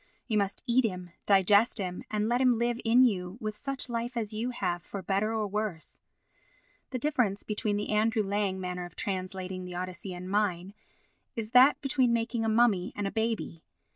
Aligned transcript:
You 0.27 0.35
must 0.39 0.63
eat 0.65 0.83
him, 0.83 1.11
digest 1.27 1.77
him 1.77 2.03
and 2.09 2.27
let 2.27 2.41
him 2.41 2.57
live 2.57 2.81
in 2.83 3.03
you, 3.03 3.37
with 3.39 3.55
such 3.55 3.87
life 3.87 4.17
as 4.17 4.33
you 4.33 4.49
have, 4.49 4.81
for 4.81 5.03
better 5.03 5.31
or 5.31 5.45
worse. 5.45 6.01
The 6.89 6.97
difference 6.97 7.43
between 7.43 7.77
the 7.77 7.89
Andrew 7.89 8.23
Lang 8.23 8.59
manner 8.59 8.85
of 8.85 8.95
translating 8.95 9.63
the 9.63 9.75
Odyssey 9.75 10.15
and 10.15 10.27
mine 10.27 10.73
is 11.35 11.51
that 11.51 11.79
between 11.81 12.13
making 12.13 12.43
a 12.43 12.49
mummy 12.49 12.91
and 12.95 13.05
a 13.05 13.11
baby. 13.11 13.61